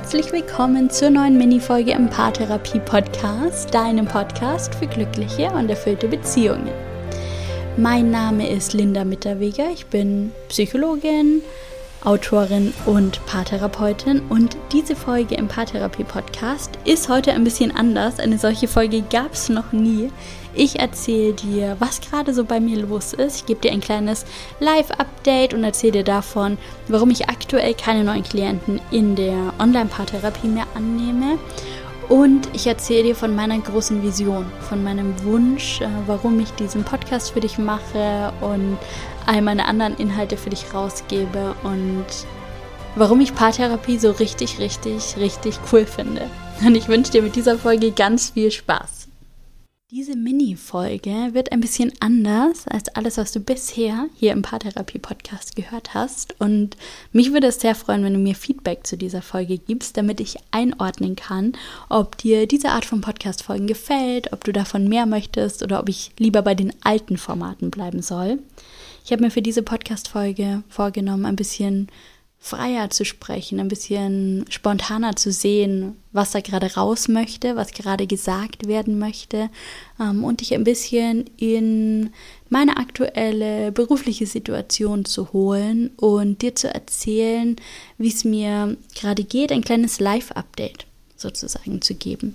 [0.00, 6.72] herzlich willkommen zur neuen Minifolge im Paartherapie Podcast, deinem Podcast für glückliche und erfüllte Beziehungen.
[7.76, 11.42] Mein Name ist Linda Mitterweger, ich bin Psychologin,
[12.02, 18.18] Autorin und Paartherapeutin und diese Folge im Paartherapie Podcast ist heute ein bisschen anders.
[18.18, 20.10] Eine solche Folge gab es noch nie.
[20.54, 23.36] Ich erzähle dir, was gerade so bei mir los ist.
[23.36, 24.26] Ich gebe dir ein kleines
[24.58, 30.66] Live-Update und erzähle dir davon, warum ich aktuell keine neuen Klienten in der Online-Paartherapie mehr
[30.74, 31.38] annehme.
[32.08, 36.82] Und ich erzähle dir von meiner großen Vision, von meinem Wunsch, äh, warum ich diesen
[36.82, 38.78] Podcast für dich mache und
[39.26, 42.06] all meine anderen Inhalte für dich rausgebe und
[42.96, 46.22] warum ich Paartherapie so richtig, richtig, richtig cool finde.
[46.64, 49.08] Und ich wünsche dir mit dieser Folge ganz viel Spaß.
[49.90, 55.94] Diese Mini-Folge wird ein bisschen anders als alles, was du bisher hier im Paartherapie-Podcast gehört
[55.94, 56.38] hast.
[56.38, 56.76] Und
[57.12, 60.36] mich würde es sehr freuen, wenn du mir Feedback zu dieser Folge gibst, damit ich
[60.50, 61.54] einordnen kann,
[61.88, 66.12] ob dir diese Art von Podcast-Folgen gefällt, ob du davon mehr möchtest oder ob ich
[66.18, 68.38] lieber bei den alten Formaten bleiben soll.
[69.04, 71.88] Ich habe mir für diese Podcast-Folge vorgenommen, ein bisschen
[72.42, 78.06] freier zu sprechen, ein bisschen spontaner zu sehen, was da gerade raus möchte, was gerade
[78.06, 79.50] gesagt werden möchte
[80.00, 82.14] ähm, und dich ein bisschen in
[82.48, 87.56] meine aktuelle berufliche Situation zu holen und dir zu erzählen,
[87.98, 92.34] wie es mir gerade geht, ein kleines Live-Update sozusagen zu geben.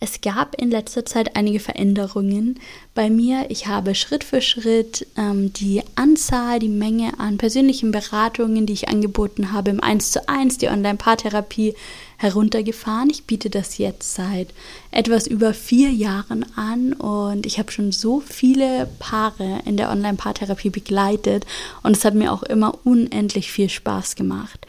[0.00, 2.58] Es gab in letzter Zeit einige Veränderungen
[2.94, 3.46] bei mir.
[3.50, 8.88] Ich habe Schritt für Schritt ähm, die Anzahl, die Menge an persönlichen Beratungen, die ich
[8.88, 11.74] angeboten habe, im 1 zu 1, die Online-Paartherapie,
[12.22, 13.10] heruntergefahren.
[13.10, 14.48] Ich biete das jetzt seit
[14.90, 20.70] etwas über vier Jahren an und ich habe schon so viele Paare in der Online-Paartherapie
[20.70, 21.44] begleitet
[21.82, 24.66] und es hat mir auch immer unendlich viel Spaß gemacht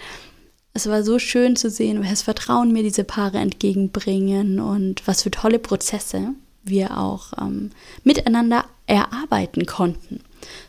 [0.74, 5.32] es war so schön zu sehen, welches Vertrauen mir diese Paare entgegenbringen und was für
[5.32, 6.30] tolle Prozesse
[6.64, 7.72] wir auch ähm,
[8.04, 10.22] miteinander erarbeiten konnten.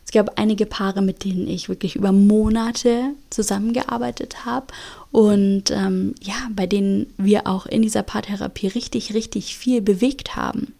[0.04, 4.66] Es gab einige Paare, mit denen ich wirklich über Monate zusammengearbeitet habe
[5.10, 10.74] und ähm, ja, bei denen wir auch in dieser Paartherapie richtig, richtig viel bewegt haben.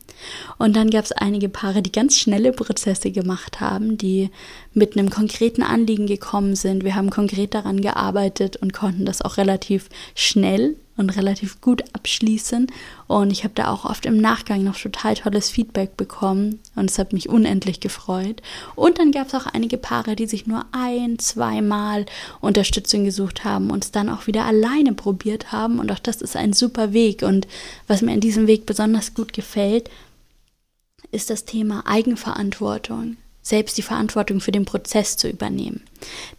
[0.59, 4.31] Und dann gab es einige Paare, die ganz schnelle Prozesse gemacht haben, die
[4.73, 6.85] mit einem konkreten Anliegen gekommen sind.
[6.85, 12.69] Wir haben konkret daran gearbeitet und konnten das auch relativ schnell und relativ gut abschließen.
[13.07, 16.99] Und ich habe da auch oft im Nachgang noch total tolles Feedback bekommen und es
[16.99, 18.43] hat mich unendlich gefreut.
[18.75, 22.07] Und dann gab es auch einige Paare, die sich nur ein, zweimal
[22.41, 25.79] Unterstützung gesucht haben und es dann auch wieder alleine probiert haben.
[25.79, 27.23] Und auch das ist ein super Weg.
[27.23, 27.49] Und
[27.87, 29.91] was mir an diesem Weg besonders gut gefällt,
[31.11, 35.83] ist das Thema Eigenverantwortung, selbst die Verantwortung für den Prozess zu übernehmen.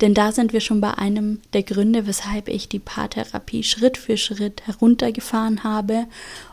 [0.02, 4.18] Denn da sind wir schon bei einem der Gründe, weshalb ich die Paartherapie Schritt für
[4.18, 6.08] Schritt heruntergefahren habe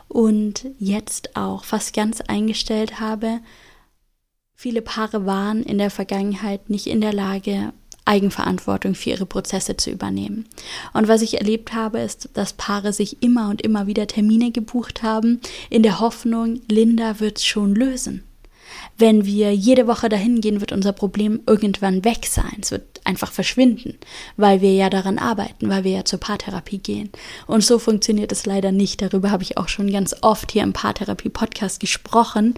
[0.07, 3.39] und jetzt auch fast ganz eingestellt habe.
[4.55, 7.73] Viele Paare waren in der Vergangenheit nicht in der Lage,
[8.05, 10.45] Eigenverantwortung für ihre Prozesse zu übernehmen.
[10.93, 15.03] Und was ich erlebt habe, ist, dass Paare sich immer und immer wieder Termine gebucht
[15.03, 15.39] haben,
[15.69, 18.23] in der Hoffnung, Linda wird's schon lösen.
[18.97, 22.57] Wenn wir jede Woche dahin gehen, wird unser Problem irgendwann weg sein.
[22.61, 23.97] Es wird einfach verschwinden,
[24.37, 27.09] weil wir ja daran arbeiten, weil wir ja zur Paartherapie gehen.
[27.47, 29.01] Und so funktioniert es leider nicht.
[29.01, 32.53] Darüber habe ich auch schon ganz oft hier im Paartherapie-Podcast gesprochen.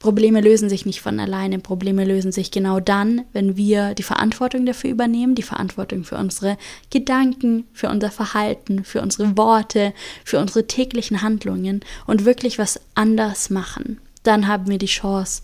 [0.00, 1.60] Probleme lösen sich nicht von alleine.
[1.60, 6.58] Probleme lösen sich genau dann, wenn wir die Verantwortung dafür übernehmen, die Verantwortung für unsere
[6.90, 9.94] Gedanken, für unser Verhalten, für unsere Worte,
[10.24, 14.00] für unsere täglichen Handlungen und wirklich was anders machen.
[14.22, 15.42] Dann haben wir die Chance,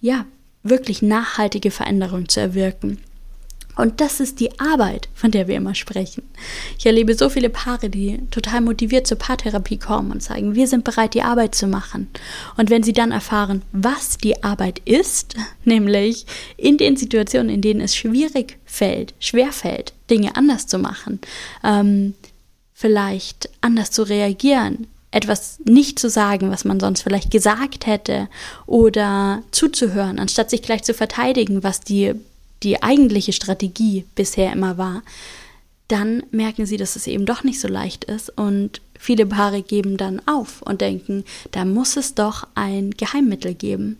[0.00, 0.26] ja,
[0.62, 2.98] wirklich nachhaltige Veränderung zu erwirken.
[3.76, 6.22] Und das ist die Arbeit, von der wir immer sprechen.
[6.78, 10.84] Ich erlebe so viele Paare, die total motiviert zur Paartherapie kommen und sagen, wir sind
[10.84, 12.08] bereit, die Arbeit zu machen.
[12.56, 15.34] Und wenn sie dann erfahren, was die Arbeit ist,
[15.64, 21.18] nämlich in den Situationen, in denen es schwierig fällt, schwer fällt, Dinge anders zu machen,
[21.64, 22.14] ähm,
[22.74, 28.28] vielleicht anders zu reagieren, etwas nicht zu sagen, was man sonst vielleicht gesagt hätte,
[28.66, 32.14] oder zuzuhören, anstatt sich gleich zu verteidigen, was die
[32.64, 35.02] die eigentliche Strategie bisher immer war,
[35.88, 39.96] dann merken sie, dass es eben doch nicht so leicht ist und viele Paare geben
[39.96, 43.98] dann auf und denken, da muss es doch ein Geheimmittel geben.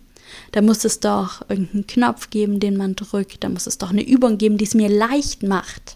[0.51, 3.43] Da muss es doch irgendeinen Knopf geben, den man drückt.
[3.43, 5.94] Da muss es doch eine Übung geben, die es mir leicht macht,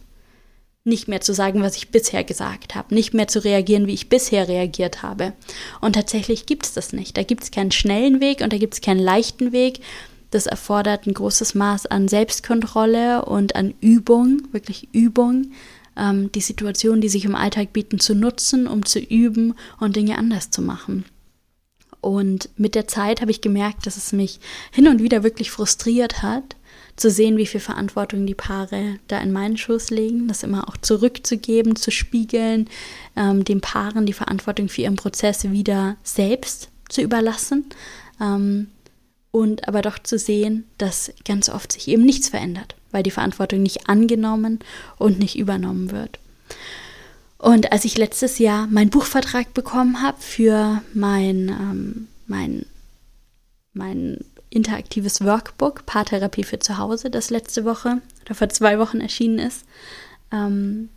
[0.83, 4.09] nicht mehr zu sagen, was ich bisher gesagt habe, nicht mehr zu reagieren, wie ich
[4.09, 5.33] bisher reagiert habe.
[5.81, 7.17] Und tatsächlich gibt es das nicht.
[7.17, 9.81] Da gibt es keinen schnellen Weg und da gibt es keinen leichten Weg,
[10.31, 15.51] das erfordert ein großes Maß an Selbstkontrolle und an Übung, wirklich Übung,
[15.97, 20.17] ähm, die Situationen, die sich im Alltag bieten, zu nutzen, um zu üben und Dinge
[20.17, 21.05] anders zu machen.
[22.01, 24.39] Und mit der Zeit habe ich gemerkt, dass es mich
[24.71, 26.55] hin und wieder wirklich frustriert hat,
[26.99, 30.77] zu sehen, wie viel Verantwortung die Paare da in meinen Schoß legen, das immer auch
[30.77, 32.69] zurückzugeben, zu spiegeln,
[33.15, 37.65] ähm, den Paaren die Verantwortung für ihren Prozess wieder selbst zu überlassen.
[38.21, 38.67] Ähm,
[39.31, 43.61] und aber doch zu sehen, dass ganz oft sich eben nichts verändert, weil die Verantwortung
[43.61, 44.59] nicht angenommen
[44.97, 46.19] und nicht übernommen wird.
[47.37, 52.65] Und als ich letztes Jahr meinen Buchvertrag bekommen habe für mein, ähm, mein,
[53.73, 59.39] mein interaktives Workbook Paartherapie für zu Hause, das letzte Woche oder vor zwei Wochen erschienen
[59.39, 59.65] ist,
[60.31, 60.89] ähm,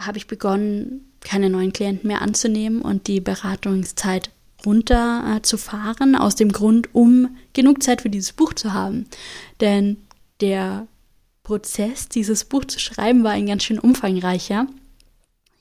[0.00, 4.30] habe ich begonnen, keine neuen Klienten mehr anzunehmen und die Beratungszeit
[4.64, 9.06] runterzufahren, äh, aus dem Grund, um genug Zeit für dieses Buch zu haben.
[9.60, 9.96] Denn
[10.40, 10.86] der
[11.42, 14.66] Prozess, dieses Buch zu schreiben, war ein ganz schön umfangreicher.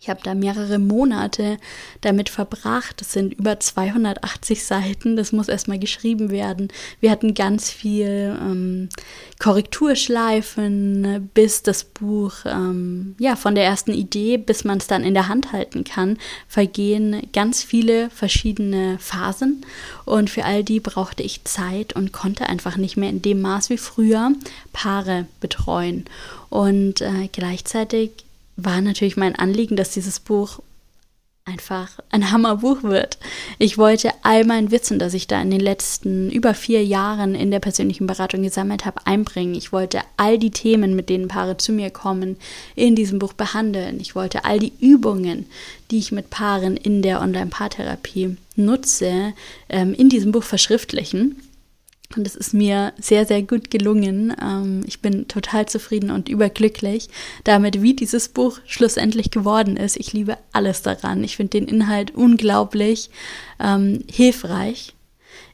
[0.01, 1.59] Ich habe da mehrere Monate
[2.01, 2.99] damit verbracht.
[2.99, 5.15] Das sind über 280 Seiten.
[5.15, 6.69] Das muss erstmal geschrieben werden.
[6.99, 8.89] Wir hatten ganz viel ähm,
[9.37, 15.13] Korrekturschleifen, bis das Buch, ähm, ja, von der ersten Idee, bis man es dann in
[15.13, 19.63] der Hand halten kann, vergehen ganz viele verschiedene Phasen.
[20.05, 23.69] Und für all die brauchte ich Zeit und konnte einfach nicht mehr in dem Maß
[23.69, 24.31] wie früher
[24.73, 26.05] Paare betreuen.
[26.49, 28.25] Und äh, gleichzeitig
[28.63, 30.59] war natürlich mein Anliegen, dass dieses Buch
[31.45, 33.17] einfach ein Hammerbuch wird.
[33.57, 37.49] Ich wollte all mein Wissen, das ich da in den letzten über vier Jahren in
[37.49, 39.55] der persönlichen Beratung gesammelt habe, einbringen.
[39.55, 42.37] Ich wollte all die Themen, mit denen Paare zu mir kommen,
[42.75, 43.99] in diesem Buch behandeln.
[43.99, 45.47] Ich wollte all die Übungen,
[45.89, 49.33] die ich mit Paaren in der Online-Paartherapie nutze,
[49.69, 51.37] ähm, in diesem Buch verschriftlichen.
[52.15, 54.35] Und es ist mir sehr, sehr gut gelungen.
[54.41, 57.09] Ähm, ich bin total zufrieden und überglücklich
[57.43, 59.97] damit, wie dieses Buch schlussendlich geworden ist.
[59.97, 61.23] Ich liebe alles daran.
[61.23, 63.09] Ich finde den Inhalt unglaublich
[63.59, 64.93] ähm, hilfreich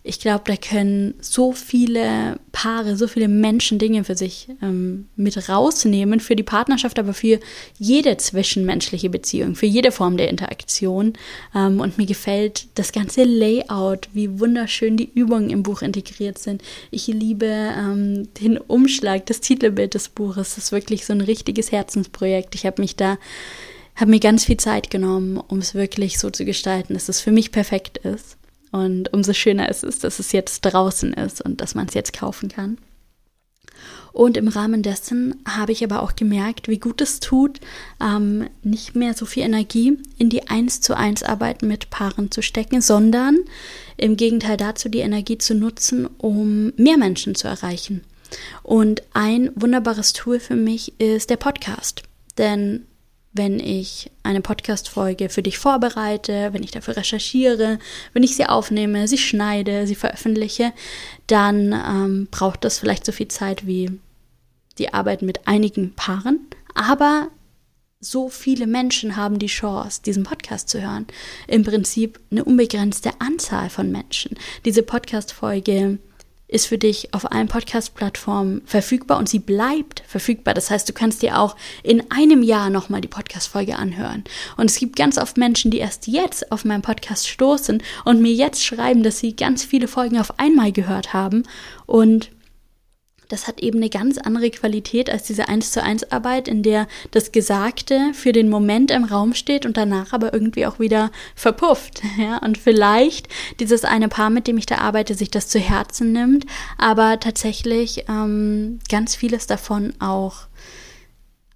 [0.07, 5.49] ich glaube, da können so viele Paare, so viele Menschen Dinge für sich ähm, mit
[5.49, 7.39] rausnehmen, für die Partnerschaft, aber für
[7.77, 11.13] jede zwischenmenschliche Beziehung, für jede Form der Interaktion.
[11.53, 16.61] Ähm, und mir gefällt das ganze Layout, wie wunderschön die Übungen im Buch integriert sind.
[16.89, 20.55] Ich liebe ähm, den Umschlag, das Titelbild des Buches.
[20.55, 22.55] Das ist wirklich so ein richtiges Herzensprojekt.
[22.55, 23.17] Ich habe mich da
[23.97, 27.31] habe mir ganz viel Zeit genommen, um es wirklich so zu gestalten, dass es für
[27.31, 28.36] mich perfekt ist.
[28.71, 32.13] Und umso schöner ist es, dass es jetzt draußen ist und dass man es jetzt
[32.13, 32.77] kaufen kann.
[34.11, 37.59] Und im Rahmen dessen habe ich aber auch gemerkt, wie gut es tut,
[38.01, 42.41] ähm, nicht mehr so viel Energie in die Eins zu eins Arbeit mit Paaren zu
[42.41, 43.37] stecken, sondern
[43.95, 48.03] im Gegenteil dazu die Energie zu nutzen, um mehr Menschen zu erreichen.
[48.63, 52.01] Und ein wunderbares Tool für mich ist der Podcast.
[52.39, 52.87] Denn
[53.37, 57.79] wenn ich eine Podcast-Folge für dich vorbereite, wenn ich dafür recherchiere,
[58.13, 60.73] wenn ich sie aufnehme, sie schneide, sie veröffentliche,
[61.27, 63.91] dann ähm, braucht das vielleicht so viel Zeit wie
[64.77, 66.39] die Arbeit mit einigen Paaren.
[66.73, 67.29] Aber
[67.99, 71.07] so viele Menschen haben die Chance, diesen Podcast zu hören.
[71.47, 74.37] Im Prinzip eine unbegrenzte Anzahl von Menschen.
[74.65, 75.97] Diese Podcast-Folge
[76.47, 80.53] ist für dich auf allen Podcast-Plattformen verfügbar und sie bleibt verfügbar.
[80.53, 84.23] Das heißt, du kannst dir auch in einem Jahr nochmal die Podcast-Folge anhören.
[84.55, 88.31] Und es gibt ganz oft Menschen, die erst jetzt auf meinen Podcast stoßen und mir
[88.31, 91.43] jetzt schreiben, dass sie ganz viele Folgen auf einmal gehört haben
[91.85, 92.29] und
[93.27, 96.87] das hat eben eine ganz andere Qualität als diese 1 zu 1 Arbeit, in der
[97.11, 102.01] das Gesagte für den Moment im Raum steht und danach aber irgendwie auch wieder verpufft.
[102.17, 102.37] Ja?
[102.37, 103.27] Und vielleicht
[103.59, 106.45] dieses eine Paar, mit dem ich da arbeite, sich das zu Herzen nimmt,
[106.77, 110.47] aber tatsächlich ähm, ganz vieles davon auch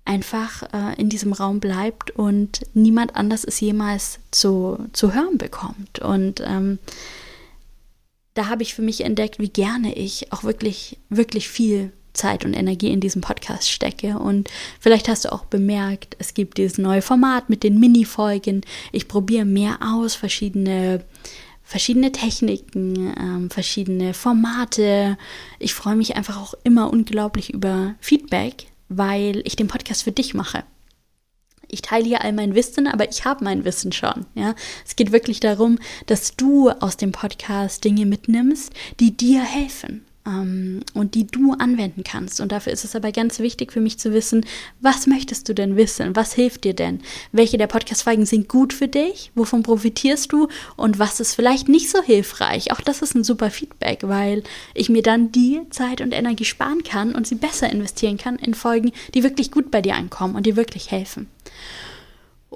[0.06, 6.00] einfach äh, in diesem Raum bleibt und niemand anders es jemals zu, zu hören bekommt.
[6.00, 6.80] Und ähm,
[8.34, 12.54] da habe ich für mich entdeckt, wie gerne ich auch wirklich, wirklich viel Zeit und
[12.54, 14.20] Energie in diesem Podcast stecke.
[14.20, 18.62] Und vielleicht hast du auch bemerkt, es gibt dieses neue Format mit den Mini-Folgen.
[18.92, 21.04] Ich probiere mehr aus, verschiedene,
[21.64, 25.18] verschiedene Techniken, ähm, verschiedene Formate.
[25.60, 30.34] Ich freue mich einfach auch immer unglaublich über Feedback, weil ich den Podcast für dich
[30.34, 30.64] mache
[31.72, 34.26] ich teile hier all mein Wissen, aber ich habe mein Wissen schon.
[34.36, 40.06] Ja, es geht wirklich darum, dass du aus dem Podcast Dinge mitnimmst, die dir helfen.
[40.26, 42.42] Ähm, und die du anwenden kannst.
[42.42, 44.46] Und dafür ist es aber ganz wichtig für mich zu wissen,
[44.80, 46.16] was möchtest du denn wissen?
[46.16, 47.02] Was hilft dir denn?
[47.32, 49.32] Welche der Podcast-Folgen sind gut für dich?
[49.36, 50.48] Wovon profitierst du?
[50.76, 52.72] Und was ist vielleicht nicht so hilfreich?
[52.72, 56.84] Auch das ist ein super Feedback, weil ich mir dann die Zeit und Energie sparen
[56.84, 60.46] kann und sie besser investieren kann in Folgen, die wirklich gut bei dir ankommen und
[60.46, 61.28] dir wirklich helfen.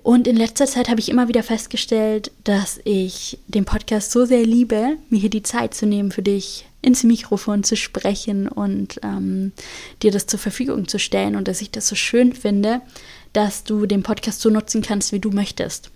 [0.05, 4.45] Und in letzter Zeit habe ich immer wieder festgestellt, dass ich den Podcast so sehr
[4.45, 9.51] liebe, mir hier die Zeit zu nehmen, für dich ins Mikrofon zu sprechen und ähm,
[10.03, 12.81] dir das zur Verfügung zu stellen und dass ich das so schön finde,
[13.33, 15.89] dass du den Podcast so nutzen kannst, wie du möchtest.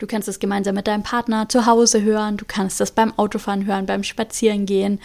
[0.00, 3.66] Du kannst es gemeinsam mit deinem Partner zu Hause hören, du kannst das beim Autofahren
[3.66, 4.98] hören, beim Spazierengehen.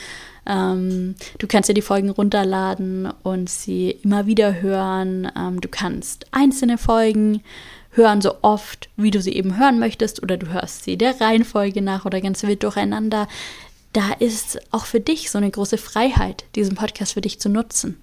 [0.47, 5.31] Ähm, du kannst dir die Folgen runterladen und sie immer wieder hören.
[5.37, 7.43] Ähm, du kannst einzelne Folgen
[7.91, 11.81] hören, so oft, wie du sie eben hören möchtest, oder du hörst sie der Reihenfolge
[11.83, 13.27] nach oder ganz wild durcheinander.
[13.93, 17.99] Da ist auch für dich so eine große Freiheit, diesen Podcast für dich zu nutzen.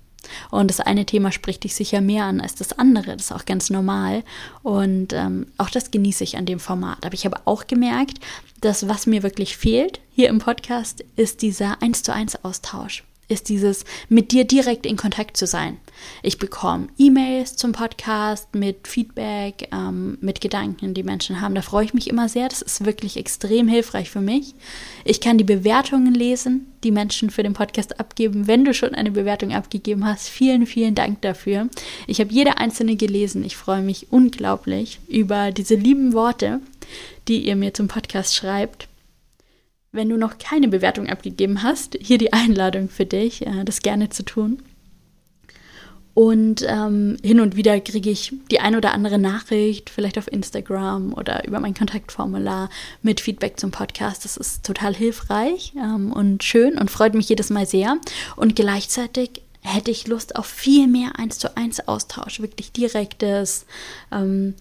[0.51, 3.17] Und das eine Thema spricht dich sicher mehr an als das andere.
[3.17, 4.25] Das ist auch ganz normal.
[4.63, 7.05] Und ähm, auch das genieße ich an dem Format.
[7.05, 8.19] Aber ich habe auch gemerkt,
[8.61, 13.49] dass was mir wirklich fehlt hier im Podcast, ist dieser 1 zu 1 Austausch ist
[13.49, 15.79] dieses mit dir direkt in Kontakt zu sein.
[16.23, 21.55] Ich bekomme E-Mails zum Podcast mit Feedback, ähm, mit Gedanken, die Menschen haben.
[21.55, 22.49] Da freue ich mich immer sehr.
[22.49, 24.55] Das ist wirklich extrem hilfreich für mich.
[25.05, 28.47] Ich kann die Bewertungen lesen, die Menschen für den Podcast abgeben.
[28.47, 31.69] Wenn du schon eine Bewertung abgegeben hast, vielen, vielen Dank dafür.
[32.07, 33.45] Ich habe jede einzelne gelesen.
[33.45, 36.61] Ich freue mich unglaublich über diese lieben Worte,
[37.27, 38.89] die ihr mir zum Podcast schreibt.
[39.97, 44.11] Wenn du noch keine Bewertung abgegeben hast, hier die Einladung für dich, äh, das gerne
[44.11, 44.63] zu tun.
[46.13, 51.13] Und ähm, hin und wieder kriege ich die ein oder andere Nachricht, vielleicht auf Instagram
[51.13, 52.71] oder über mein Kontaktformular
[53.03, 54.25] mit Feedback zum Podcast.
[54.25, 57.99] Das ist total hilfreich ähm, und schön und freut mich jedes Mal sehr.
[58.35, 63.67] Und gleichzeitig hätte ich Lust auf viel mehr eins zu eins Austausch, wirklich direktes.
[64.11, 64.55] Ähm,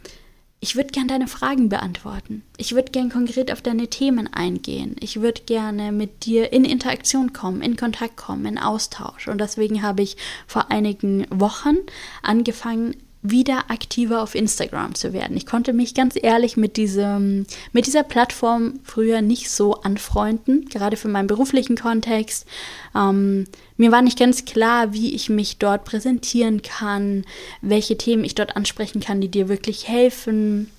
[0.62, 2.43] ich würde gerne deine Fragen beantworten.
[2.57, 4.95] Ich würde gerne konkret auf deine Themen eingehen.
[5.00, 9.27] Ich würde gerne mit dir in Interaktion kommen, in Kontakt kommen, in Austausch.
[9.27, 11.77] Und deswegen habe ich vor einigen Wochen
[12.24, 12.95] angefangen,
[13.29, 15.38] wieder aktiver auf Instagram zu werden.
[15.38, 20.98] Ich konnte mich ganz ehrlich mit diesem, mit dieser Plattform früher nicht so anfreunden, gerade
[20.98, 22.46] für meinen beruflichen Kontext.
[22.96, 27.25] Ähm, mir war nicht ganz klar, wie ich mich dort präsentieren kann,
[27.62, 30.70] welche Themen ich dort ansprechen kann, die dir wirklich helfen,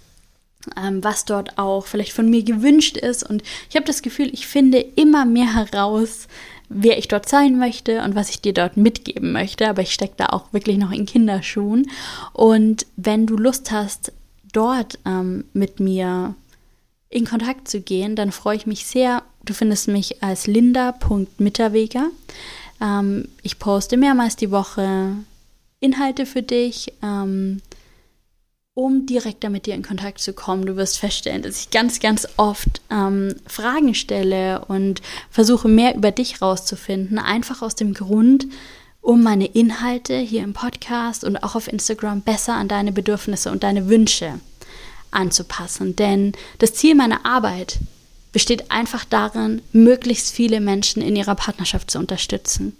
[0.77, 3.29] ähm, was dort auch vielleicht von mir gewünscht ist.
[3.29, 6.29] Und ich habe das Gefühl, ich finde immer mehr heraus,
[6.69, 9.69] wer ich dort sein möchte und was ich dir dort mitgeben möchte.
[9.69, 11.91] Aber ich stecke da auch wirklich noch in Kinderschuhen.
[12.33, 14.13] Und wenn du Lust hast,
[14.53, 16.35] dort ähm, mit mir
[17.09, 19.23] in Kontakt zu gehen, dann freue ich mich sehr.
[19.45, 22.11] Du findest mich als linda.mitterweger.
[22.81, 25.13] Ähm, ich poste mehrmals die Woche
[25.81, 26.93] Inhalte für dich.
[27.03, 27.63] Ähm,
[28.77, 30.67] um direkter mit dir in Kontakt zu kommen.
[30.67, 36.11] Du wirst feststellen, dass ich ganz, ganz oft ähm, Fragen stelle und versuche mehr über
[36.11, 37.19] dich rauszufinden.
[37.19, 38.47] Einfach aus dem Grund,
[39.01, 43.63] um meine Inhalte hier im Podcast und auch auf Instagram besser an deine Bedürfnisse und
[43.63, 44.41] deine Wünsche
[45.11, 45.97] anzupassen.
[45.97, 47.79] Denn das Ziel meiner Arbeit
[48.31, 52.77] besteht einfach darin, möglichst viele Menschen in ihrer Partnerschaft zu unterstützen.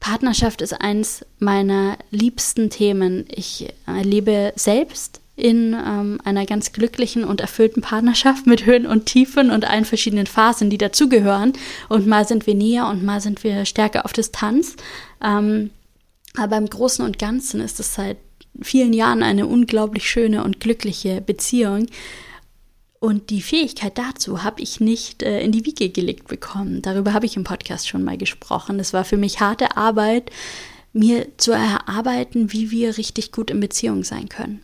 [0.00, 3.26] Partnerschaft ist eins meiner liebsten Themen.
[3.30, 9.50] Ich lebe selbst in ähm, einer ganz glücklichen und erfüllten Partnerschaft mit Höhen und Tiefen
[9.50, 11.52] und allen verschiedenen Phasen, die dazugehören.
[11.88, 14.74] Und mal sind wir näher und mal sind wir stärker auf Distanz.
[15.22, 15.70] Ähm,
[16.36, 18.16] aber im Großen und Ganzen ist es seit
[18.60, 21.86] vielen Jahren eine unglaublich schöne und glückliche Beziehung.
[23.00, 26.82] Und die Fähigkeit dazu habe ich nicht äh, in die Wiege gelegt bekommen.
[26.82, 28.80] Darüber habe ich im Podcast schon mal gesprochen.
[28.80, 30.30] Es war für mich harte Arbeit,
[30.92, 34.62] mir zu erarbeiten, wie wir richtig gut in Beziehung sein können.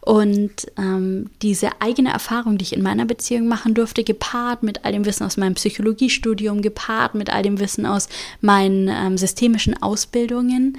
[0.00, 4.92] Und ähm, diese eigene Erfahrung, die ich in meiner Beziehung machen durfte, gepaart mit all
[4.92, 8.08] dem Wissen aus meinem Psychologiestudium, gepaart mit all dem Wissen aus
[8.40, 10.76] meinen ähm, systemischen Ausbildungen,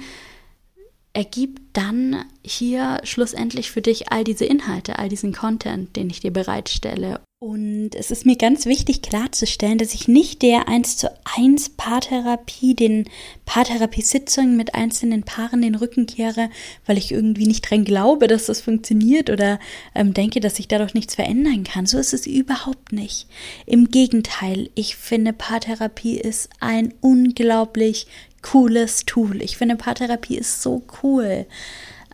[1.14, 6.32] ergibt dann hier schlussendlich für dich all diese Inhalte, all diesen Content, den ich dir
[6.32, 7.20] bereitstelle.
[7.40, 12.74] Und es ist mir ganz wichtig klarzustellen, dass ich nicht der 1 zu 1 Paartherapie,
[12.74, 13.08] den
[13.44, 16.48] Paartherapiesitzungen mit einzelnen Paaren den Rücken kehre,
[16.86, 19.60] weil ich irgendwie nicht dran glaube, dass das funktioniert oder
[19.94, 21.86] ähm, denke, dass sich dadurch nichts verändern kann.
[21.86, 23.26] So ist es überhaupt nicht.
[23.66, 28.06] Im Gegenteil, ich finde Paartherapie ist ein unglaublich
[28.44, 29.42] cooles Tool.
[29.42, 31.46] Ich finde, Paartherapie ist so cool.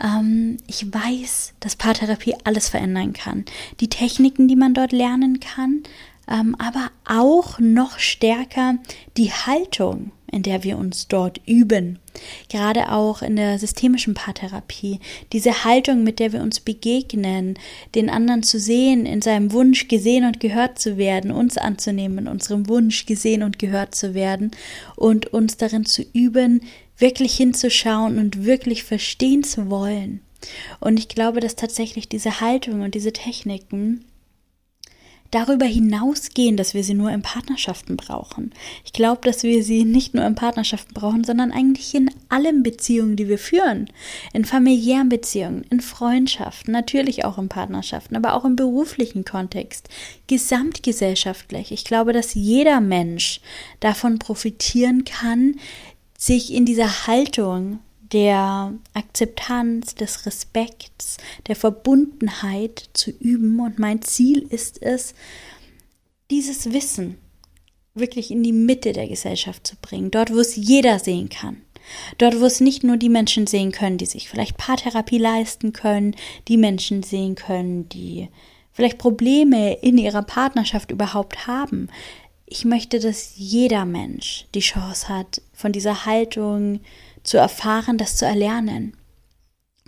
[0.03, 3.45] Ähm, ich weiß, dass Paartherapie alles verändern kann.
[3.81, 5.83] Die Techniken, die man dort lernen kann,
[6.27, 8.79] aber auch noch stärker
[9.17, 11.99] die Haltung, in der wir uns dort üben.
[12.49, 15.01] Gerade auch in der systemischen Paartherapie.
[15.33, 17.59] Diese Haltung, mit der wir uns begegnen,
[17.95, 22.29] den anderen zu sehen, in seinem Wunsch gesehen und gehört zu werden, uns anzunehmen, in
[22.29, 24.53] unserem Wunsch gesehen und gehört zu werden
[24.97, 26.63] und uns darin zu üben,
[26.97, 30.21] wirklich hinzuschauen und wirklich verstehen zu wollen.
[30.79, 34.05] Und ich glaube, dass tatsächlich diese Haltung und diese Techniken
[35.31, 38.53] darüber hinausgehen, dass wir sie nur in Partnerschaften brauchen.
[38.85, 43.17] Ich glaube, dass wir sie nicht nur in Partnerschaften brauchen, sondern eigentlich in allen Beziehungen,
[43.17, 43.91] die wir führen.
[44.33, 49.89] In familiären Beziehungen, in Freundschaften, natürlich auch in Partnerschaften, aber auch im beruflichen Kontext,
[50.27, 51.73] gesamtgesellschaftlich.
[51.73, 53.41] Ich glaube, dass jeder Mensch
[53.79, 55.57] davon profitieren kann,
[56.19, 57.79] sich in dieser Haltung
[58.13, 63.61] der Akzeptanz, des Respekts, der Verbundenheit zu üben.
[63.61, 65.15] Und mein Ziel ist es,
[66.31, 67.19] dieses Wissen
[67.95, 71.63] wirklich in die Mitte der Gesellschaft zu bringen, dort, wo es jeder sehen kann.
[72.19, 76.15] Dort, wo es nicht nur die Menschen sehen können, die sich vielleicht Paartherapie leisten können,
[76.47, 78.29] die Menschen sehen können, die
[78.73, 81.89] vielleicht Probleme in ihrer Partnerschaft überhaupt haben.
[82.47, 86.81] Ich möchte, dass jeder Mensch die Chance hat, von dieser Haltung
[87.23, 88.97] zu erfahren, das zu erlernen.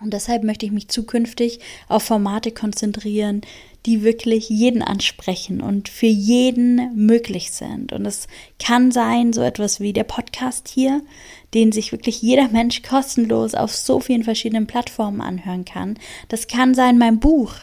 [0.02, 3.42] Und deshalb möchte ich mich zukünftig auf Formate konzentrieren,
[3.86, 7.92] die wirklich jeden ansprechen und für jeden möglich sind.
[7.92, 8.26] Und es
[8.58, 11.02] kann sein, so etwas wie der Podcast hier,
[11.54, 15.98] den sich wirklich jeder Mensch kostenlos auf so vielen verschiedenen Plattformen anhören kann.
[16.28, 17.54] Das kann sein mein Buch,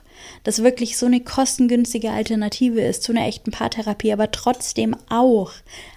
[0.44, 5.52] das wirklich so eine kostengünstige Alternative ist zu einer echten Paartherapie, aber trotzdem auch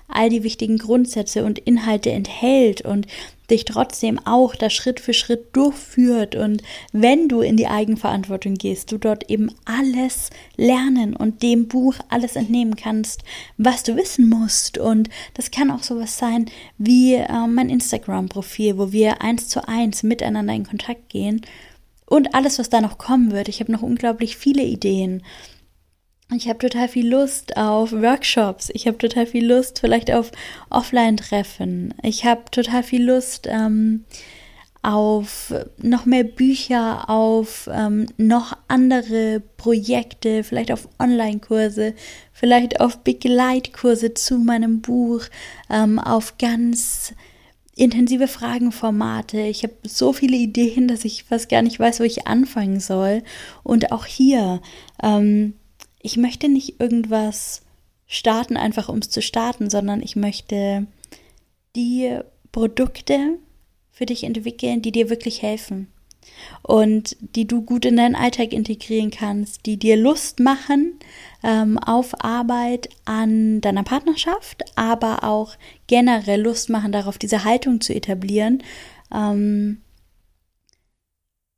[0.08, 3.06] all die wichtigen Grundsätze und Inhalte enthält und
[3.50, 6.34] dich trotzdem auch da Schritt für Schritt durchführt.
[6.34, 6.62] Und
[6.92, 12.36] wenn du in die Eigenverantwortung gehst, du dort eben alles lernen und dem Buch alles
[12.36, 13.22] entnehmen kannst,
[13.58, 14.78] was du wissen musst.
[14.78, 16.46] Und das kann auch sowas sein
[16.78, 21.42] wie äh, mein Instagram-Profil, wo wir eins zu eins miteinander in Kontakt gehen
[22.12, 23.48] und alles, was da noch kommen wird.
[23.48, 25.22] Ich habe noch unglaublich viele Ideen
[26.36, 28.70] ich habe total viel Lust auf Workshops.
[28.72, 30.32] Ich habe total viel Lust vielleicht auf
[30.70, 31.94] Offline-Treffen.
[32.02, 34.04] Ich habe total viel Lust ähm,
[34.82, 41.94] auf noch mehr Bücher, auf ähm, noch andere Projekte, vielleicht auf Online-Kurse,
[42.32, 45.24] vielleicht auf Begleitkurse zu meinem Buch,
[45.70, 47.14] ähm, auf ganz
[47.74, 49.40] intensive Fragenformate.
[49.40, 53.22] Ich habe so viele Ideen, dass ich fast gar nicht weiß, wo ich anfangen soll.
[53.62, 54.60] Und auch hier.
[55.02, 55.54] Ähm,
[56.00, 57.62] ich möchte nicht irgendwas
[58.06, 60.86] starten, einfach um es zu starten, sondern ich möchte
[61.76, 62.18] die
[62.50, 63.38] Produkte
[63.90, 65.88] für dich entwickeln, die dir wirklich helfen
[66.62, 70.98] und die du gut in deinen Alltag integrieren kannst, die dir Lust machen
[71.42, 75.54] ähm, auf Arbeit an deiner Partnerschaft, aber auch
[75.86, 78.62] generell Lust machen darauf, diese Haltung zu etablieren.
[79.12, 79.78] Ähm,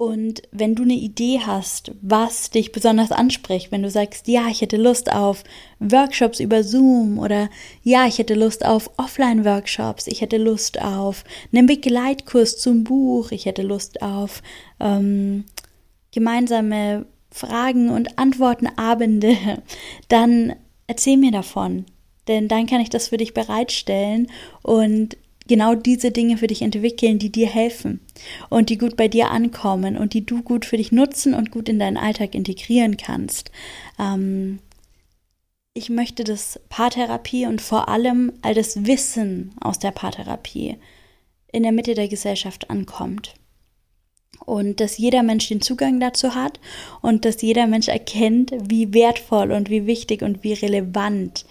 [0.05, 4.61] und wenn du eine Idee hast, was dich besonders anspricht, wenn du sagst, ja, ich
[4.61, 5.45] hätte Lust auf
[5.79, 7.49] Workshops über Zoom oder
[7.83, 13.47] ja, ich hätte Lust auf Offline-Workshops, ich hätte Lust auf einen Begleitkurs zum Buch, ich
[13.47, 14.43] hätte Lust auf
[14.81, 15.45] ähm,
[16.12, 19.37] gemeinsame Fragen- und Antwortenabende,
[20.09, 20.55] dann
[20.87, 21.87] erzähl mir davon.
[22.29, 24.31] Denn dann kann ich das für dich bereitstellen
[24.62, 28.01] und genau diese Dinge für dich entwickeln, die dir helfen
[28.49, 31.69] und die gut bei dir ankommen und die du gut für dich nutzen und gut
[31.69, 33.51] in deinen Alltag integrieren kannst.
[33.99, 34.61] Ähm,
[35.75, 40.77] ich möchte, dass Paartherapie und vor allem all das Wissen aus der Paartherapie
[41.53, 43.35] in der Mitte der Gesellschaft ankommt.
[44.45, 46.61] Und dass jeder Mensch den Zugang dazu hat
[47.01, 51.45] und dass jeder Mensch erkennt, wie wertvoll und wie wichtig und wie relevant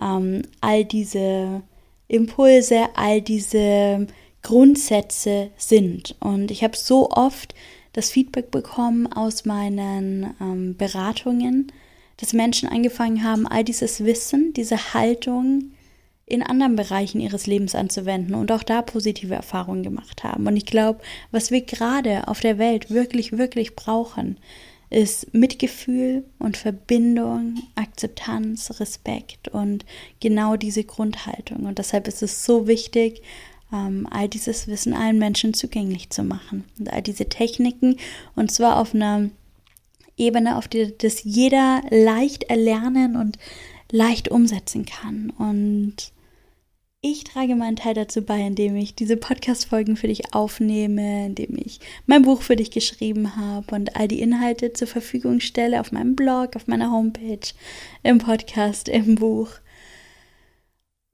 [0.00, 1.62] ähm, all diese
[2.08, 4.06] Impulse, all diese
[4.42, 6.16] Grundsätze sind.
[6.20, 7.54] Und ich habe so oft
[7.92, 11.72] das Feedback bekommen aus meinen ähm, Beratungen,
[12.18, 15.72] dass Menschen angefangen haben, all dieses Wissen, diese Haltung
[16.26, 20.46] in anderen Bereichen ihres Lebens anzuwenden und auch da positive Erfahrungen gemacht haben.
[20.46, 24.38] Und ich glaube, was wir gerade auf der Welt wirklich, wirklich brauchen,
[24.90, 29.84] ist Mitgefühl und Verbindung, Akzeptanz, Respekt und
[30.20, 31.66] genau diese Grundhaltung.
[31.66, 33.22] Und deshalb ist es so wichtig,
[33.72, 36.64] ähm, all dieses Wissen allen Menschen zugänglich zu machen.
[36.78, 37.96] Und all diese Techniken
[38.36, 39.30] und zwar auf einer
[40.16, 43.38] Ebene, auf der das jeder leicht erlernen und
[43.90, 45.30] leicht umsetzen kann.
[45.30, 46.12] Und
[47.06, 51.78] ich trage meinen Teil dazu bei, indem ich diese Podcast-Folgen für dich aufnehme, indem ich
[52.06, 56.16] mein Buch für dich geschrieben habe und all die Inhalte zur Verfügung stelle auf meinem
[56.16, 57.46] Blog, auf meiner Homepage,
[58.02, 59.50] im Podcast, im Buch.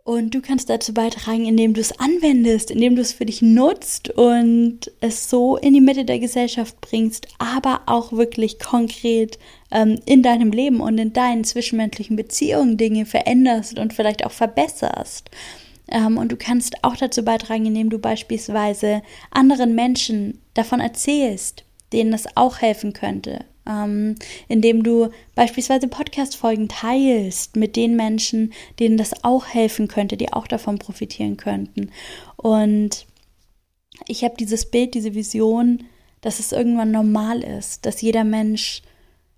[0.05, 4.11] Und du kannst dazu beitragen, indem du es anwendest, indem du es für dich nutzt
[4.11, 9.41] und es so in die Mitte der Gesellschaft bringst, aber auch wirklich konkret
[9.73, 15.31] ähm, in deinem Leben und in deinen zwischenmenschlichen Beziehungen Dinge veränderst und vielleicht auch verbesserst.
[15.91, 22.13] Ähm, und du kannst auch dazu beitragen, indem du beispielsweise anderen Menschen davon erzählst, denen
[22.13, 23.45] das auch helfen könnte.
[23.67, 24.15] Ähm,
[24.49, 30.47] indem du beispielsweise Podcast-Folgen teilst mit den Menschen, denen das auch helfen könnte, die auch
[30.47, 31.91] davon profitieren könnten.
[32.37, 33.07] Und
[34.07, 35.85] ich habe dieses Bild, diese Vision,
[36.21, 38.83] dass es irgendwann normal ist, dass jeder Mensch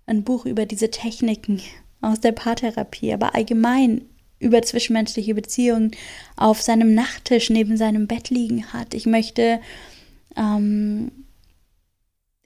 [0.05, 1.61] ein Buch über diese Techniken
[2.01, 4.01] aus der Paartherapie, aber allgemein
[4.43, 5.91] über zwischenmenschliche Beziehungen
[6.35, 8.93] auf seinem Nachttisch neben seinem Bett liegen hat.
[8.93, 9.59] Ich möchte,
[10.37, 11.11] ähm,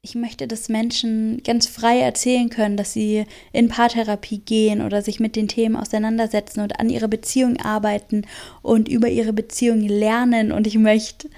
[0.01, 5.19] ich möchte, dass Menschen ganz frei erzählen können, dass sie in Paartherapie gehen oder sich
[5.19, 8.25] mit den Themen auseinandersetzen und an ihrer Beziehung arbeiten
[8.61, 10.51] und über ihre Beziehung lernen.
[10.51, 11.29] Und ich möchte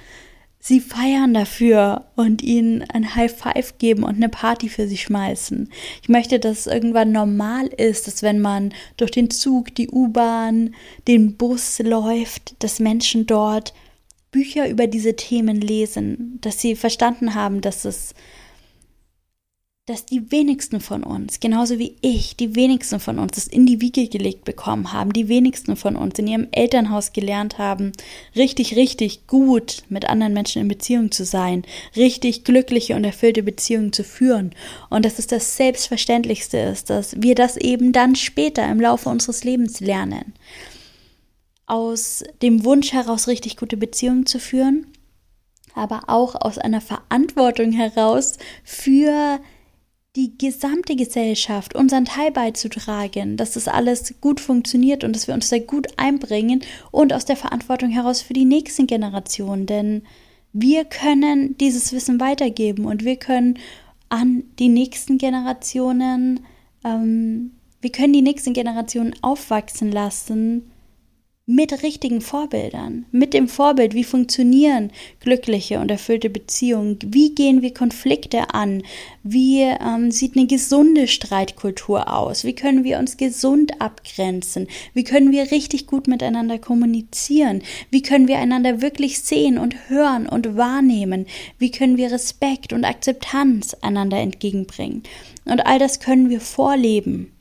[0.60, 5.70] sie feiern dafür und ihnen ein High Five geben und eine Party für sie schmeißen.
[6.02, 10.76] Ich möchte, dass es irgendwann normal ist, dass wenn man durch den Zug, die U-Bahn,
[11.08, 13.74] den Bus läuft, dass Menschen dort
[14.32, 18.14] Bücher über diese Themen lesen, dass sie verstanden haben, dass es
[19.90, 23.82] dass die wenigsten von uns, genauso wie ich, die wenigsten von uns das in die
[23.82, 27.94] Wiege gelegt bekommen haben, die wenigsten von uns in ihrem Elternhaus gelernt haben,
[28.36, 31.64] richtig, richtig gut mit anderen Menschen in Beziehung zu sein,
[31.96, 34.52] richtig glückliche und erfüllte Beziehungen zu führen
[34.92, 39.44] und dass es das Selbstverständlichste ist, dass wir das eben dann später im Laufe unseres
[39.44, 40.36] Lebens lernen.
[41.66, 44.86] Aus dem Wunsch heraus, richtig gute Beziehungen zu führen,
[45.74, 49.40] aber auch aus einer Verantwortung heraus für
[50.16, 55.50] die gesamte Gesellschaft unseren Teil beizutragen, dass das alles gut funktioniert und dass wir uns
[55.50, 59.66] da gut einbringen und aus der Verantwortung heraus für die nächsten Generationen.
[59.68, 60.04] Denn
[60.52, 63.60] wir können dieses Wissen weitergeben und wir können
[64.10, 66.40] an die nächsten Generationen,
[66.84, 70.69] ähm, wir können die nächsten Generationen aufwachsen lassen
[71.50, 77.74] mit richtigen Vorbildern, mit dem Vorbild, wie funktionieren glückliche und erfüllte Beziehungen, wie gehen wir
[77.74, 78.84] Konflikte an,
[79.24, 85.32] wie ähm, sieht eine gesunde Streitkultur aus, wie können wir uns gesund abgrenzen, wie können
[85.32, 91.26] wir richtig gut miteinander kommunizieren, wie können wir einander wirklich sehen und hören und wahrnehmen,
[91.58, 95.02] wie können wir Respekt und Akzeptanz einander entgegenbringen.
[95.46, 97.32] Und all das können wir vorleben.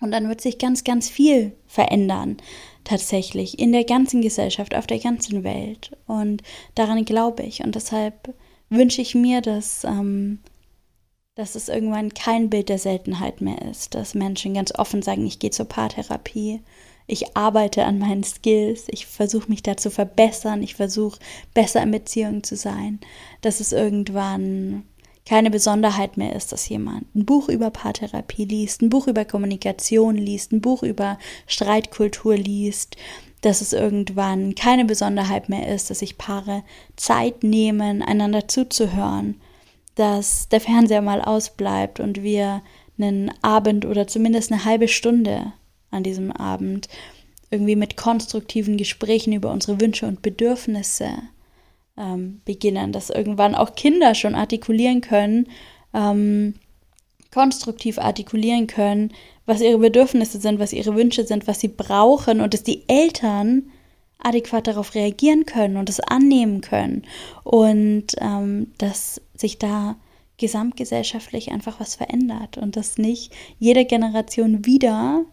[0.00, 2.36] Und dann wird sich ganz, ganz viel verändern
[2.84, 5.96] tatsächlich in der ganzen Gesellschaft, auf der ganzen Welt.
[6.06, 6.42] Und
[6.74, 7.64] daran glaube ich.
[7.64, 8.34] Und deshalb
[8.70, 10.38] wünsche ich mir, dass, ähm,
[11.34, 15.38] dass es irgendwann kein Bild der Seltenheit mehr ist, dass Menschen ganz offen sagen, ich
[15.38, 16.60] gehe zur Paartherapie,
[17.06, 21.18] ich arbeite an meinen Skills, ich versuche mich da zu verbessern, ich versuche
[21.52, 22.98] besser in Beziehungen zu sein,
[23.42, 24.84] dass es irgendwann
[25.26, 30.16] keine Besonderheit mehr ist, dass jemand ein Buch über Paartherapie liest, ein Buch über Kommunikation
[30.16, 32.96] liest, ein Buch über Streitkultur liest,
[33.40, 36.62] dass es irgendwann keine Besonderheit mehr ist, dass sich Paare
[36.96, 39.40] Zeit nehmen, einander zuzuhören,
[39.94, 42.62] dass der Fernseher mal ausbleibt und wir
[42.98, 45.52] einen Abend oder zumindest eine halbe Stunde
[45.90, 46.88] an diesem Abend
[47.50, 51.10] irgendwie mit konstruktiven Gesprächen über unsere Wünsche und Bedürfnisse
[51.96, 55.48] ähm, beginnen, dass irgendwann auch Kinder schon artikulieren können,
[55.92, 56.54] ähm,
[57.32, 59.12] konstruktiv artikulieren können,
[59.46, 63.70] was ihre Bedürfnisse sind, was ihre Wünsche sind, was sie brauchen und dass die Eltern
[64.18, 67.02] adäquat darauf reagieren können und es annehmen können
[67.42, 69.96] und ähm, dass sich da
[70.38, 75.24] gesamtgesellschaftlich einfach was verändert und dass nicht jede Generation wieder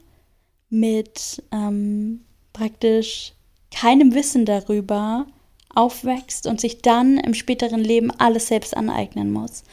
[0.69, 2.21] mit ähm,
[2.53, 3.33] praktisch
[3.71, 5.25] keinem Wissen darüber
[5.75, 9.63] aufwächst und sich dann im späteren Leben alles selbst aneignen muss.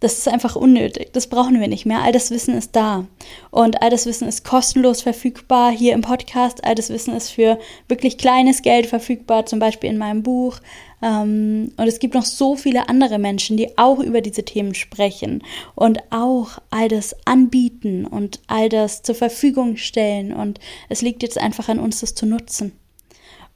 [0.00, 1.14] Das ist einfach unnötig.
[1.14, 2.02] Das brauchen wir nicht mehr.
[2.02, 3.06] All das Wissen ist da.
[3.50, 6.64] Und all das Wissen ist kostenlos verfügbar hier im Podcast.
[6.64, 10.58] All das Wissen ist für wirklich kleines Geld verfügbar, zum Beispiel in meinem Buch.
[11.00, 15.42] Ähm, und es gibt noch so viele andere Menschen, die auch über diese Themen sprechen
[15.74, 20.34] und auch all das anbieten und all das zur Verfügung stellen.
[20.34, 22.72] Und es liegt jetzt einfach an uns, das zu nutzen.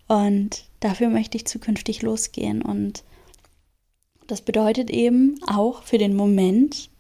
[0.09, 2.63] Und dafür möchte ich zukünftig losgehen.
[2.63, 3.05] Und
[4.27, 6.91] das bedeutet eben auch für den Moment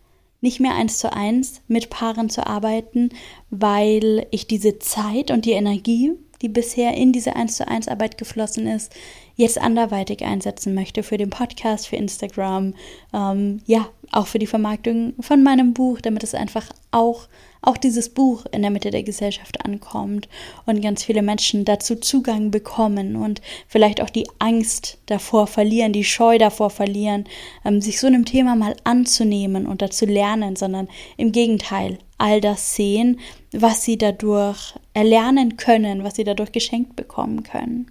[0.40, 3.10] nicht mehr eins zu eins mit Paaren zu arbeiten,
[3.50, 8.18] weil ich diese Zeit und die Energie die bisher in diese 1 zu 1 Arbeit
[8.18, 8.94] geflossen ist,
[9.36, 12.74] jetzt anderweitig einsetzen möchte für den Podcast, für Instagram,
[13.12, 17.28] ähm, ja, auch für die Vermarktung von meinem Buch, damit es einfach auch,
[17.62, 20.28] auch dieses Buch in der Mitte der Gesellschaft ankommt
[20.66, 26.04] und ganz viele Menschen dazu Zugang bekommen und vielleicht auch die Angst davor verlieren, die
[26.04, 27.24] Scheu davor verlieren,
[27.64, 32.74] ähm, sich so einem Thema mal anzunehmen und dazu lernen, sondern im Gegenteil all das
[32.74, 33.20] sehen,
[33.52, 37.90] was sie dadurch erlernen können, was sie dadurch geschenkt bekommen können.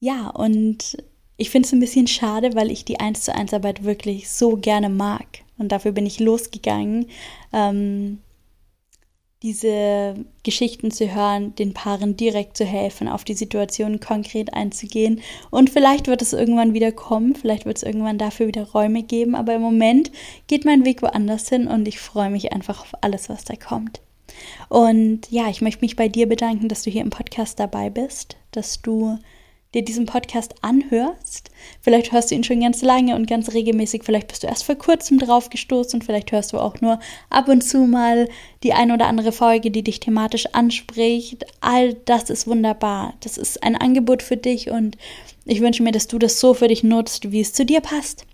[0.00, 0.98] Ja, und
[1.36, 4.56] ich finde es ein bisschen schade, weil ich die 1 zu 1 Arbeit wirklich so
[4.56, 5.26] gerne mag.
[5.56, 7.06] Und dafür bin ich losgegangen,
[7.52, 8.18] ähm,
[9.42, 15.20] diese Geschichten zu hören, den Paaren direkt zu helfen, auf die Situation konkret einzugehen.
[15.50, 19.34] Und vielleicht wird es irgendwann wieder kommen, vielleicht wird es irgendwann dafür wieder Räume geben,
[19.34, 20.10] aber im Moment
[20.46, 24.00] geht mein Weg woanders hin und ich freue mich einfach auf alles, was da kommt.
[24.68, 28.36] Und ja, ich möchte mich bei dir bedanken, dass du hier im Podcast dabei bist,
[28.52, 29.18] dass du
[29.74, 31.50] dir diesen Podcast anhörst.
[31.80, 34.02] Vielleicht hörst du ihn schon ganz lange und ganz regelmäßig.
[34.04, 37.48] Vielleicht bist du erst vor kurzem drauf gestoßen und vielleicht hörst du auch nur ab
[37.48, 38.28] und zu mal
[38.62, 41.44] die ein oder andere Folge, die dich thematisch anspricht.
[41.60, 43.14] All das ist wunderbar.
[43.20, 44.96] Das ist ein Angebot für dich und
[45.44, 48.26] ich wünsche mir, dass du das so für dich nutzt, wie es zu dir passt.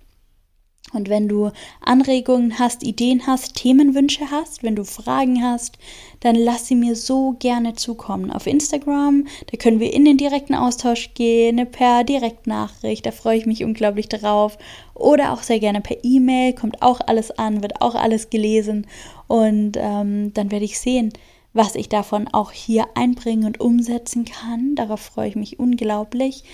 [0.92, 1.50] Und wenn du
[1.80, 5.78] Anregungen hast, Ideen hast, Themenwünsche hast, wenn du Fragen hast,
[6.20, 8.30] dann lass sie mir so gerne zukommen.
[8.30, 13.46] Auf Instagram, da können wir in den direkten Austausch gehen, per Direktnachricht, da freue ich
[13.46, 14.58] mich unglaublich drauf.
[14.94, 18.86] Oder auch sehr gerne per E-Mail, kommt auch alles an, wird auch alles gelesen.
[19.28, 21.12] Und ähm, dann werde ich sehen,
[21.52, 24.74] was ich davon auch hier einbringen und umsetzen kann.
[24.74, 26.44] Darauf freue ich mich unglaublich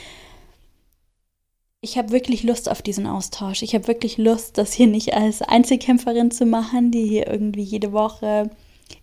[1.86, 3.62] ich habe wirklich Lust auf diesen Austausch.
[3.62, 7.92] Ich habe wirklich Lust, das hier nicht als Einzelkämpferin zu machen, die hier irgendwie jede
[7.92, 8.50] Woche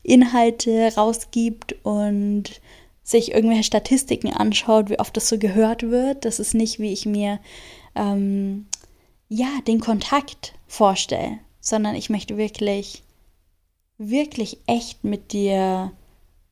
[0.02, 2.60] Inhalte rausgibt und
[3.02, 6.26] sich irgendwelche Statistiken anschaut, wie oft das so gehört wird.
[6.26, 7.40] Das ist nicht, wie ich mir
[7.96, 8.66] ähm,
[9.30, 13.02] ja den Kontakt vorstelle, sondern ich möchte wirklich,
[13.98, 15.94] wirklich echt mit dir,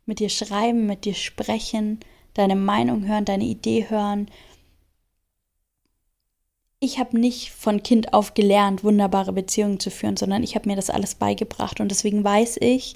[0.06, 2.00] mit dir schreiben, mit dir sprechen,
[2.36, 4.30] deine Meinung hören, deine Idee hören
[6.84, 10.76] ich habe nicht von Kind auf gelernt, wunderbare Beziehungen zu führen, sondern ich habe mir
[10.76, 12.96] das alles beigebracht und deswegen weiß ich,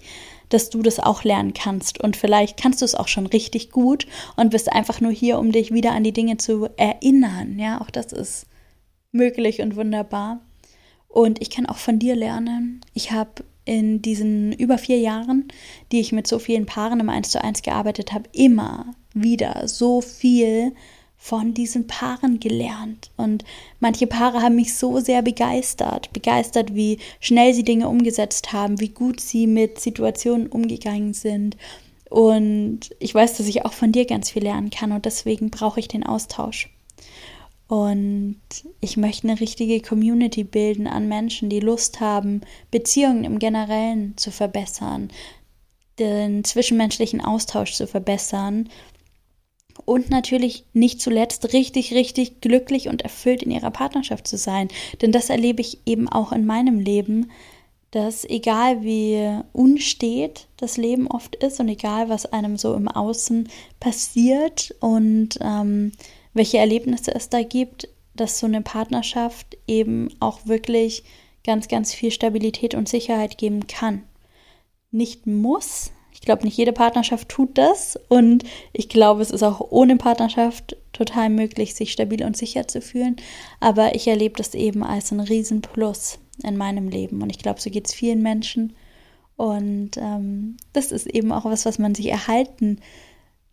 [0.49, 4.07] dass du das auch lernen kannst und vielleicht kannst du es auch schon richtig gut
[4.35, 7.59] und bist einfach nur hier, um dich wieder an die Dinge zu erinnern.
[7.59, 8.47] Ja, auch das ist
[9.11, 10.41] möglich und wunderbar.
[11.07, 12.81] Und ich kann auch von dir lernen.
[12.95, 15.47] Ich habe in diesen über vier Jahren,
[15.91, 20.01] die ich mit so vielen Paaren im 1 zu 1 gearbeitet habe, immer wieder so
[20.01, 20.73] viel
[21.25, 23.09] von diesen Paaren gelernt.
[23.17, 23.43] Und
[23.79, 26.13] manche Paare haben mich so sehr begeistert.
[26.13, 31.57] Begeistert, wie schnell sie Dinge umgesetzt haben, wie gut sie mit Situationen umgegangen sind.
[32.11, 35.79] Und ich weiß, dass ich auch von dir ganz viel lernen kann und deswegen brauche
[35.79, 36.69] ich den Austausch.
[37.67, 38.39] Und
[38.79, 44.29] ich möchte eine richtige Community bilden an Menschen, die Lust haben, Beziehungen im Generellen zu
[44.29, 45.09] verbessern,
[45.97, 48.69] den zwischenmenschlichen Austausch zu verbessern
[49.83, 54.69] und natürlich nicht zuletzt richtig, richtig glücklich und erfüllt in ihrer Partnerschaft zu sein.
[55.01, 57.31] Denn das erlebe ich eben auch in meinem Leben,
[57.91, 63.49] dass egal wie unstet das Leben oft ist und egal was einem so im Außen
[63.79, 65.91] passiert und ähm,
[66.33, 71.03] welche Erlebnisse es da gibt, dass so eine Partnerschaft eben auch wirklich
[71.45, 74.03] ganz, ganz viel Stabilität und Sicherheit geben kann.
[74.91, 75.91] Nicht muss,
[76.25, 80.75] ich glaube, nicht jede Partnerschaft tut das und ich glaube, es ist auch ohne Partnerschaft
[80.91, 83.17] total möglich, sich stabil und sicher zu fühlen.
[83.59, 87.69] Aber ich erlebe das eben als ein Riesenplus in meinem Leben und ich glaube, so
[87.69, 88.75] geht es vielen Menschen.
[89.35, 92.79] Und ähm, das ist eben auch was, was man sich erhalten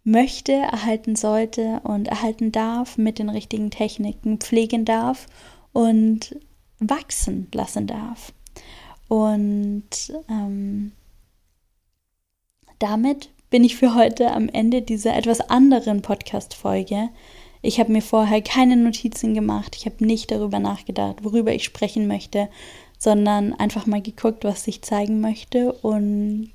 [0.03, 5.27] möchte, erhalten sollte und erhalten darf mit den richtigen Techniken, pflegen darf
[5.75, 6.37] und
[6.79, 8.33] wachsen lassen darf.
[9.09, 10.93] Und ähm,
[12.83, 17.11] damit bin ich für heute am Ende dieser etwas anderen Podcast-Folge.
[17.61, 22.09] Ich habe mir vorher keine Notizen gemacht, ich habe nicht darüber nachgedacht, worüber ich sprechen
[22.09, 22.49] möchte,
[22.99, 25.73] sondern einfach mal geguckt, was ich zeigen möchte.
[25.73, 26.51] Und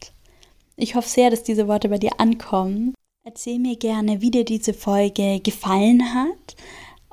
[0.76, 2.94] ich hoffe sehr, dass diese Worte bei dir ankommen.
[3.24, 6.56] Erzähl mir gerne, wie dir diese Folge gefallen hat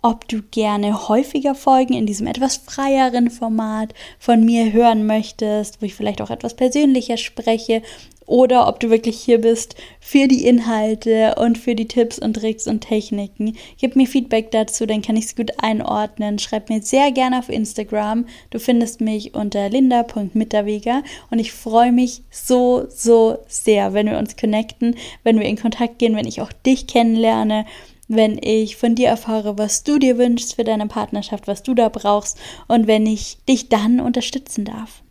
[0.05, 5.87] ob du gerne häufiger Folgen in diesem etwas freieren Format von mir hören möchtest, wo
[5.87, 7.81] ich vielleicht auch etwas persönlicher spreche
[8.26, 12.66] oder ob du wirklich hier bist für die Inhalte und für die Tipps und Tricks
[12.66, 13.56] und Techniken.
[13.78, 16.38] Gib mir Feedback dazu, dann kann ich es gut einordnen.
[16.38, 18.26] Schreib mir sehr gerne auf Instagram.
[18.50, 24.37] Du findest mich unter linda.mitterweger und ich freue mich so, so sehr, wenn wir uns
[24.37, 27.66] connecten, wenn wir in Kontakt gehen, wenn ich auch dich kennenlerne
[28.06, 31.88] wenn ich von dir erfahre, was du dir wünschst für deine Partnerschaft, was du da
[31.88, 35.04] brauchst und wenn ich dich dann unterstützen darf.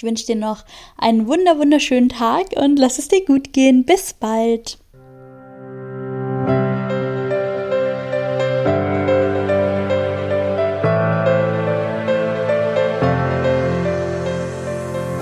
[0.00, 0.64] Ich wünsche dir noch
[0.96, 3.84] einen wunder wunderschönen Tag und lass es dir gut gehen.
[3.84, 4.78] Bis bald.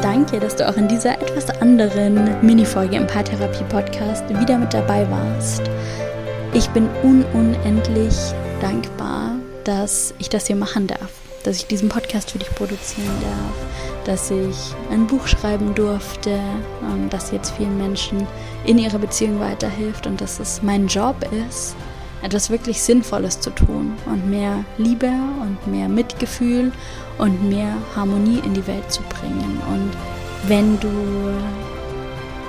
[0.01, 5.63] Danke, dass du auch in dieser etwas anderen Minifolge im Paartherapie-Podcast wieder mit dabei warst.
[6.55, 8.15] Ich bin unendlich
[8.61, 11.11] dankbar, dass ich das hier machen darf,
[11.43, 16.41] dass ich diesen Podcast für dich produzieren darf, dass ich ein Buch schreiben durfte
[16.81, 18.27] und das jetzt vielen Menschen
[18.65, 21.17] in ihrer Beziehung weiterhilft und dass es mein Job
[21.47, 21.77] ist,
[22.23, 26.73] etwas wirklich Sinnvolles zu tun und mehr Liebe und mehr Mitgefühl
[27.19, 29.61] und mehr Harmonie in die Welt zu bringen.
[29.71, 29.91] Und
[30.49, 30.89] wenn du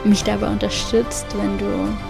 [0.06, 1.66] mich dabei unterstützt, wenn du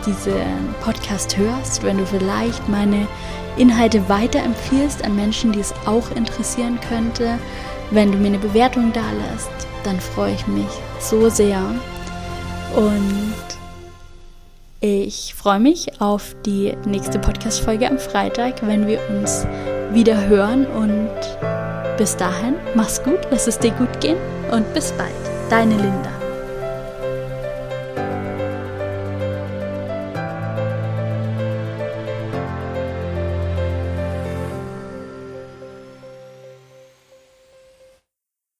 [0.06, 3.08] diesen Podcast hörst, wenn du vielleicht meine
[3.58, 7.40] Inhalte weiterempfiehlst an Menschen, die es auch interessieren könnte,
[7.91, 9.49] wenn du mir eine Bewertung da lässt,
[9.84, 11.62] dann freue ich mich so sehr.
[12.75, 13.36] Und
[14.82, 19.45] ich freue mich auf die nächste Podcast-Folge am Freitag, wenn wir uns
[19.91, 20.65] wieder hören.
[20.67, 21.10] Und
[21.97, 24.17] bis dahin, mach's gut, lass es dir gut gehen
[24.52, 25.12] und bis bald.
[25.49, 26.19] Deine Linda.